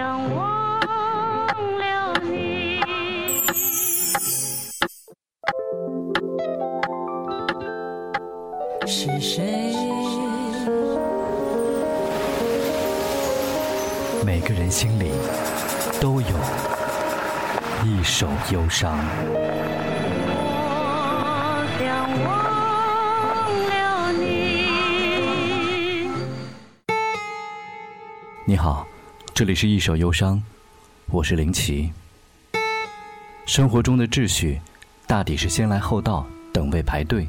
[0.00, 0.40] 想忘
[1.78, 2.80] 了你。
[8.86, 9.74] 是谁？
[14.24, 15.10] 每个人心里
[16.00, 16.28] 都有
[17.84, 18.98] 一首忧伤。
[20.32, 20.38] 我
[21.78, 21.88] 想
[22.24, 22.32] 忘
[23.68, 24.24] 了你。
[28.46, 28.86] 你好，
[29.40, 30.42] 这里是一首忧伤，
[31.06, 31.90] 我是林奇。
[33.46, 34.60] 生活中的秩序，
[35.06, 37.26] 大抵是先来后到，等位排队。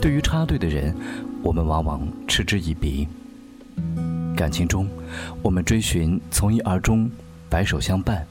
[0.00, 0.96] 对于插队的人，
[1.42, 3.06] 我们往往嗤之以鼻。
[4.34, 4.88] 感情中，
[5.42, 7.10] 我们追寻从一而终，
[7.50, 8.26] 白首相伴。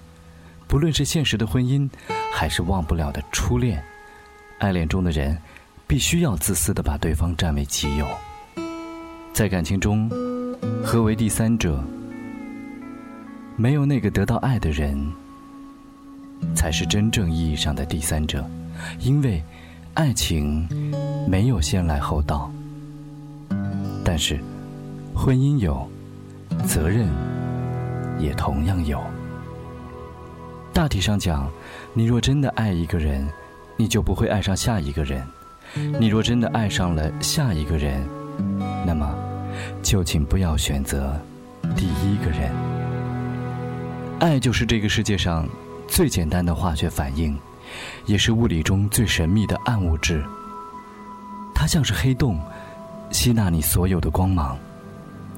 [0.67, 1.87] 不论是现实的婚姻，
[2.33, 3.79] 还是忘不了的初恋，
[4.57, 5.37] 爱恋中的人，
[5.85, 8.07] 必须要自私的把对方占为己有。
[9.33, 10.09] 在感情中，
[10.83, 11.79] 何为第三者？
[13.57, 14.97] 没有那个得到爱的人，
[16.55, 18.49] 才是真正意义上的第三者，
[18.99, 19.43] 因为
[19.95, 20.65] 爱情
[21.27, 22.49] 没有先来后到。
[24.05, 24.39] 但是，
[25.13, 25.85] 婚姻有。
[26.65, 27.07] 责任
[28.19, 28.99] 也同样有。
[30.73, 31.49] 大体上讲，
[31.93, 33.27] 你若真的爱一个人，
[33.75, 35.21] 你就不会爱上下一个人；
[35.99, 38.01] 你若真的爱上了下一个人，
[38.85, 39.13] 那么
[39.83, 41.19] 就请不要选择
[41.75, 42.51] 第一个人。
[44.19, 45.47] 爱就是这个世界上
[45.87, 47.37] 最简单的化学反应，
[48.07, 50.25] 也是物理中最神秘的暗物质。
[51.53, 52.41] 它像是黑洞，
[53.11, 54.57] 吸纳你所有的光芒。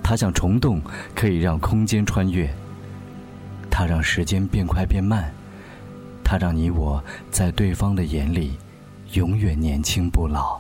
[0.02, 0.82] 它像虫洞，
[1.14, 2.50] 可以让空间穿越。
[3.70, 5.30] 它让时间变快变慢，
[6.24, 8.58] 它让你我在对方的眼里
[9.12, 10.58] 永远年轻不老。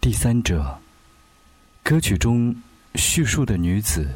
[0.00, 0.78] 第三者，
[1.82, 2.54] 歌曲中
[2.94, 4.08] 叙述的女子，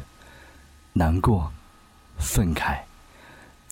[0.93, 1.51] 难过、
[2.21, 2.77] 愤慨，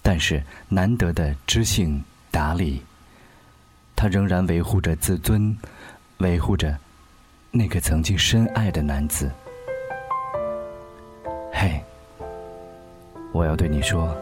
[0.02, 2.83] 但是难得的知性达理。
[3.95, 5.58] 她仍然维护着自尊，
[6.17, 6.77] 维护着
[7.52, 9.32] 那个曾经深爱的男子。
[11.54, 11.82] 嘿，
[13.32, 14.15] 我要对你说，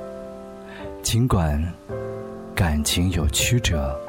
[1.02, 1.64] 尽管
[2.56, 4.00] 感情有曲折，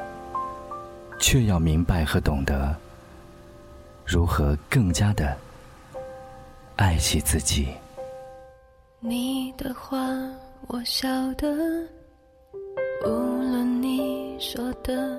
[1.19, 2.75] 却要明白和懂得
[4.05, 5.37] 如何更加的
[6.75, 7.69] 爱惜自己。
[9.01, 9.97] 你的话
[10.67, 11.47] 我晓得，
[13.05, 15.17] 无论你说的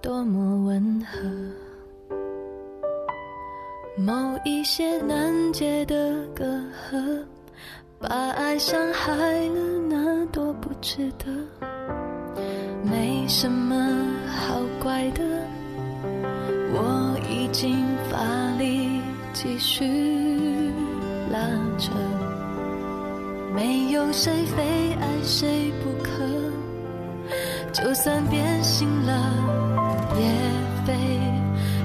[0.00, 1.28] 多么温和，
[3.98, 4.14] 某
[4.46, 6.42] 一些难解的隔
[6.90, 7.22] 阂。
[8.00, 11.26] 把爱伤害了，那多不值得。
[12.82, 13.74] 没什么
[14.26, 15.22] 好怪的，
[16.72, 18.16] 我已经发
[18.56, 19.02] 力
[19.34, 19.84] 继续
[21.30, 21.38] 拉
[21.76, 21.90] 扯。
[23.58, 24.62] 没有谁非
[25.00, 26.08] 爱谁不可，
[27.72, 29.12] 就算变心了，
[30.16, 30.22] 也
[30.86, 30.94] 非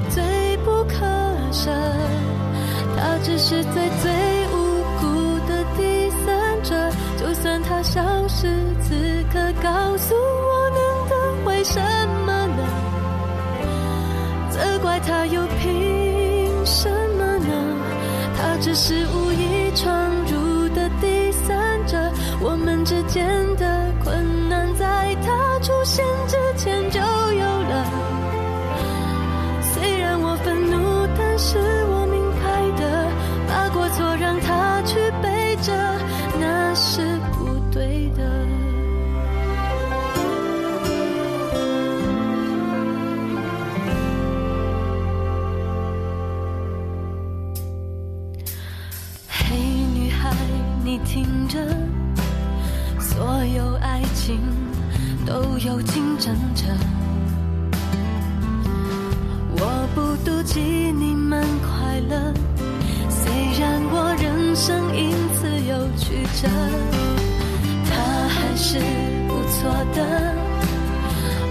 [0.07, 0.23] 罪
[0.63, 1.03] 不可
[1.51, 1.71] 赦。
[2.95, 4.11] 他只是最最
[4.53, 7.59] 无辜的第三者，就算。
[7.63, 8.47] 他消失，
[8.83, 8.93] 此
[9.33, 11.15] 刻告诉我，能的
[11.47, 11.81] 为什
[12.23, 12.63] 么呢？
[14.51, 17.47] 责怪他又凭什么呢？
[18.37, 19.22] 他只是无
[22.85, 27.85] 之间的困难，在他出现之前就有了。
[29.61, 32.43] 虽然我愤怒，但是我明白
[32.81, 33.09] 的，
[33.47, 35.71] 把过错让他去背着，
[36.39, 37.01] 那是
[37.31, 37.53] 不。
[37.73, 38.21] 对的，
[49.27, 49.57] 嘿，
[49.95, 50.29] 女孩，
[50.83, 51.57] 你听着，
[53.15, 54.39] 所有爱情
[55.23, 56.65] 都有竞争者，
[59.51, 62.33] 我不妒忌你们快乐，
[63.09, 66.49] 虽然我人生因此有曲折。
[67.85, 68.79] 他还是
[69.27, 70.33] 不错的，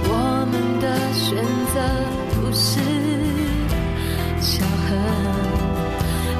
[0.08, 0.84] 我们的
[1.14, 1.36] 选
[1.72, 1.78] 择
[2.34, 2.80] 不是
[4.40, 4.96] 巧合。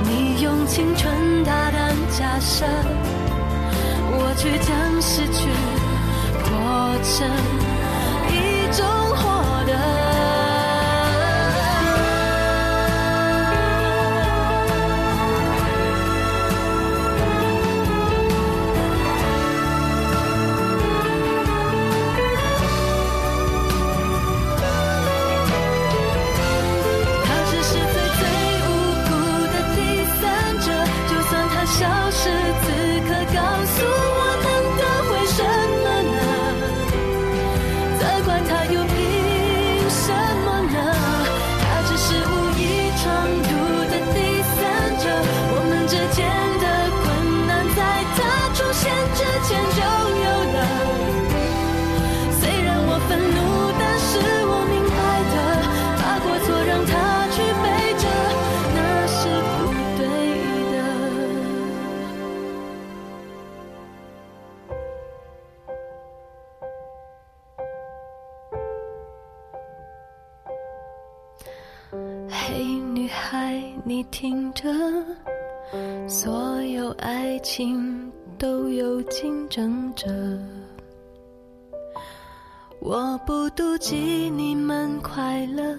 [0.02, 2.67] 你用青春大胆假设，
[4.34, 5.49] 却将失去
[6.43, 7.29] 过程
[8.29, 9.01] 一种
[45.93, 46.25] 之间
[46.59, 46.67] 的
[47.03, 47.81] 困难在
[48.17, 48.19] 他
[48.55, 48.81] 出现
[49.12, 49.81] 之前就
[50.25, 50.56] 有了。
[52.41, 53.37] 虽然我愤怒，
[53.79, 54.11] 但是
[54.49, 54.97] 我明白
[55.29, 55.37] 的，
[56.00, 56.91] 把过错让他
[57.29, 57.65] 去背
[58.00, 58.05] 着，
[58.75, 59.21] 那是
[59.53, 59.53] 不
[59.99, 60.00] 对
[60.73, 60.75] 的。
[72.31, 74.73] 黑女孩，你听着。
[76.09, 80.07] 所有爱情都有竞争者。
[82.81, 83.97] 我不妒忌
[84.31, 85.77] 你们快乐，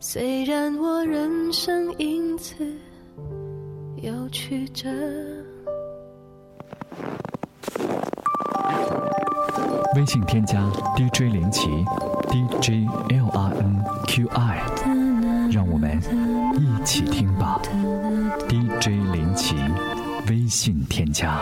[0.00, 2.66] 虽然我人生因此
[4.02, 4.88] 有曲折。
[9.94, 10.60] 微信添加
[10.96, 11.68] DJ 林奇
[12.28, 14.62] ，DJ L R N Q I，
[15.50, 15.98] 让我们
[16.58, 17.60] 一起听吧。
[18.48, 19.56] DJ 林奇，
[20.28, 21.40] 微信添加。